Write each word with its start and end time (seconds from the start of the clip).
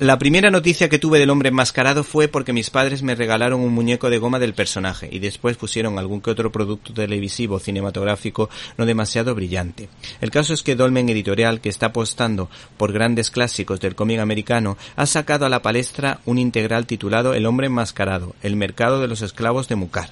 La 0.00 0.16
primera 0.16 0.52
noticia 0.52 0.88
que 0.88 1.00
tuve 1.00 1.18
del 1.18 1.28
hombre 1.28 1.48
enmascarado 1.48 2.04
fue 2.04 2.28
porque 2.28 2.52
mis 2.52 2.70
padres 2.70 3.02
me 3.02 3.16
regalaron 3.16 3.60
un 3.60 3.74
muñeco 3.74 4.10
de 4.10 4.18
goma 4.18 4.38
del 4.38 4.54
personaje 4.54 5.08
y 5.10 5.18
después 5.18 5.56
pusieron 5.56 5.98
algún 5.98 6.20
que 6.20 6.30
otro 6.30 6.52
producto 6.52 6.94
televisivo 6.94 7.58
cinematográfico 7.58 8.48
no 8.76 8.86
demasiado 8.86 9.34
brillante. 9.34 9.88
El 10.20 10.30
caso 10.30 10.54
es 10.54 10.62
que 10.62 10.76
Dolmen 10.76 11.08
Editorial, 11.08 11.60
que 11.60 11.68
está 11.68 11.86
apostando 11.86 12.48
por 12.76 12.92
grandes 12.92 13.32
clásicos 13.32 13.80
del 13.80 13.96
cómic 13.96 14.20
americano, 14.20 14.78
ha 14.94 15.04
sacado 15.04 15.46
a 15.46 15.48
la 15.48 15.62
palestra 15.62 16.20
un 16.26 16.38
integral 16.38 16.86
titulado 16.86 17.34
El 17.34 17.44
hombre 17.44 17.66
enmascarado, 17.66 18.36
el 18.40 18.54
mercado 18.54 19.00
de 19.00 19.08
los 19.08 19.22
esclavos 19.22 19.66
de 19.66 19.74
Mucar. 19.74 20.10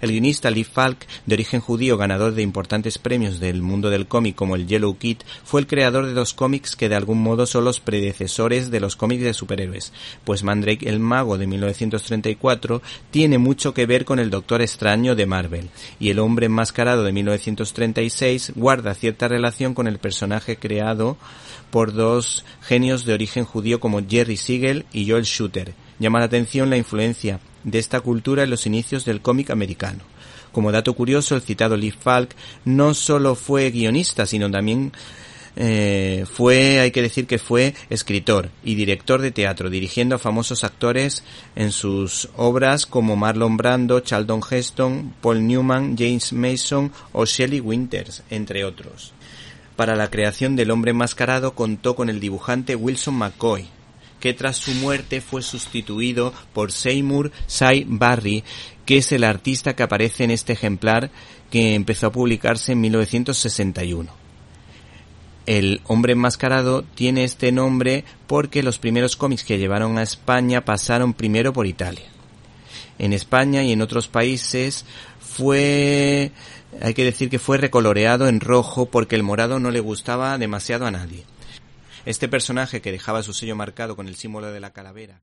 El 0.00 0.10
guionista 0.10 0.50
Lee 0.50 0.64
Falk, 0.64 1.06
de 1.26 1.34
origen 1.34 1.60
judío 1.60 1.96
ganador 1.96 2.34
de 2.34 2.42
importantes 2.42 2.98
premios 2.98 3.40
del 3.40 3.62
mundo 3.62 3.90
del 3.90 4.06
cómic 4.06 4.34
como 4.34 4.56
el 4.56 4.66
Yellow 4.66 4.96
Kid, 4.98 5.18
fue 5.44 5.60
el 5.60 5.66
creador 5.66 6.06
de 6.06 6.12
dos 6.12 6.34
cómics 6.34 6.76
que 6.76 6.88
de 6.88 6.96
algún 6.96 7.22
modo 7.22 7.46
son 7.46 7.64
los 7.64 7.80
predecesores 7.80 8.70
de 8.70 8.80
los 8.80 8.96
cómics 8.96 9.22
de 9.22 9.34
superhéroes, 9.34 9.92
pues 10.24 10.42
Mandrake 10.42 10.88
el 10.88 11.00
Mago 11.00 11.38
de 11.38 11.46
1934 11.46 12.82
tiene 13.10 13.38
mucho 13.38 13.74
que 13.74 13.86
ver 13.86 14.04
con 14.04 14.18
el 14.18 14.30
Doctor 14.30 14.62
Extraño 14.62 15.14
de 15.14 15.26
Marvel, 15.26 15.70
y 15.98 16.10
el 16.10 16.18
Hombre 16.18 16.46
Enmascarado 16.46 17.04
de 17.04 17.12
1936 17.12 18.52
guarda 18.54 18.94
cierta 18.94 19.28
relación 19.28 19.74
con 19.74 19.86
el 19.86 19.98
personaje 19.98 20.56
creado 20.56 21.16
por 21.70 21.92
dos 21.92 22.44
genios 22.60 23.04
de 23.04 23.14
origen 23.14 23.44
judío 23.44 23.80
como 23.80 24.00
Jerry 24.06 24.36
Siegel 24.36 24.86
y 24.92 25.08
Joel 25.08 25.24
Shooter. 25.24 25.74
Llama 26.00 26.18
la 26.18 26.24
atención 26.24 26.70
la 26.70 26.78
influencia 26.78 27.38
de 27.62 27.78
esta 27.78 28.00
cultura 28.00 28.42
en 28.42 28.50
los 28.50 28.66
inicios 28.66 29.04
del 29.04 29.20
cómic 29.20 29.50
americano. 29.50 30.00
Como 30.50 30.72
dato 30.72 30.94
curioso, 30.94 31.36
el 31.36 31.42
citado 31.42 31.76
Lee 31.76 31.92
Falk 31.92 32.34
no 32.64 32.94
solo 32.94 33.36
fue 33.36 33.70
guionista, 33.70 34.26
sino 34.26 34.50
también 34.50 34.92
eh, 35.56 36.24
fue, 36.32 36.80
hay 36.80 36.90
que 36.90 37.02
decir 37.02 37.26
que 37.26 37.38
fue 37.38 37.74
escritor 37.90 38.50
y 38.64 38.76
director 38.76 39.20
de 39.20 39.30
teatro, 39.30 39.68
dirigiendo 39.68 40.14
a 40.14 40.18
famosos 40.18 40.64
actores 40.64 41.22
en 41.54 41.70
sus 41.70 42.30
obras 42.34 42.86
como 42.86 43.14
Marlon 43.14 43.56
Brando, 43.56 44.00
Charlton 44.00 44.40
Heston, 44.48 45.14
Paul 45.20 45.46
Newman, 45.46 45.96
James 45.98 46.32
Mason 46.32 46.92
o 47.12 47.26
Shelley 47.26 47.60
Winters, 47.60 48.22
entre 48.30 48.64
otros. 48.64 49.12
Para 49.76 49.96
la 49.96 50.10
creación 50.10 50.56
del 50.56 50.70
hombre 50.70 50.92
enmascarado 50.92 51.54
contó 51.54 51.94
con 51.94 52.10
el 52.10 52.20
dibujante 52.20 52.74
Wilson 52.74 53.14
McCoy, 53.14 53.68
que 54.20 54.34
tras 54.34 54.56
su 54.56 54.72
muerte 54.74 55.20
fue 55.20 55.42
sustituido 55.42 56.32
por 56.52 56.70
Seymour 56.70 57.32
Cy 57.48 57.84
Barry, 57.88 58.44
que 58.86 58.98
es 58.98 59.10
el 59.12 59.24
artista 59.24 59.74
que 59.74 59.82
aparece 59.82 60.24
en 60.24 60.30
este 60.30 60.52
ejemplar 60.52 61.10
que 61.50 61.74
empezó 61.74 62.06
a 62.06 62.12
publicarse 62.12 62.72
en 62.72 62.80
1961. 62.82 64.20
El 65.46 65.80
hombre 65.86 66.12
enmascarado 66.12 66.82
tiene 66.94 67.24
este 67.24 67.50
nombre 67.50 68.04
porque 68.26 68.62
los 68.62 68.78
primeros 68.78 69.16
cómics 69.16 69.42
que 69.42 69.58
llevaron 69.58 69.98
a 69.98 70.02
España 70.02 70.64
pasaron 70.64 71.14
primero 71.14 71.52
por 71.52 71.66
Italia. 71.66 72.04
En 72.98 73.12
España 73.12 73.64
y 73.64 73.72
en 73.72 73.82
otros 73.82 74.08
países 74.08 74.84
fue, 75.18 76.30
hay 76.82 76.94
que 76.94 77.04
decir 77.04 77.30
que 77.30 77.38
fue 77.38 77.56
recoloreado 77.56 78.28
en 78.28 78.40
rojo 78.40 78.86
porque 78.86 79.16
el 79.16 79.22
morado 79.22 79.58
no 79.58 79.70
le 79.70 79.80
gustaba 79.80 80.36
demasiado 80.38 80.86
a 80.86 80.90
nadie. 80.90 81.24
Este 82.06 82.28
personaje 82.28 82.80
que 82.80 82.92
dejaba 82.92 83.22
su 83.22 83.32
sello 83.32 83.56
marcado 83.56 83.94
con 83.96 84.08
el 84.08 84.16
símbolo 84.16 84.50
de 84.52 84.60
la 84.60 84.72
calavera. 84.72 85.22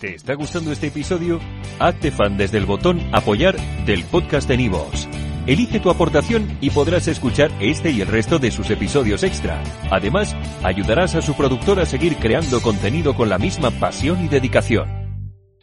¿Te 0.00 0.14
está 0.16 0.34
gustando 0.34 0.72
este 0.72 0.88
episodio? 0.88 1.40
Hazte 1.78 2.10
fan 2.10 2.36
desde 2.36 2.58
el 2.58 2.66
botón 2.66 3.00
Apoyar 3.14 3.56
del 3.86 4.04
podcast 4.04 4.48
de 4.48 4.56
Nivos. 4.56 5.08
Elige 5.46 5.78
tu 5.78 5.90
aportación 5.90 6.58
y 6.60 6.70
podrás 6.70 7.06
escuchar 7.06 7.50
este 7.60 7.90
y 7.90 8.00
el 8.00 8.08
resto 8.08 8.38
de 8.38 8.50
sus 8.50 8.70
episodios 8.70 9.22
extra. 9.22 9.62
Además, 9.90 10.34
ayudarás 10.62 11.14
a 11.14 11.22
su 11.22 11.34
productor 11.34 11.80
a 11.80 11.86
seguir 11.86 12.16
creando 12.16 12.60
contenido 12.60 13.14
con 13.14 13.28
la 13.28 13.38
misma 13.38 13.70
pasión 13.70 14.24
y 14.24 14.28
dedicación. 14.28 15.03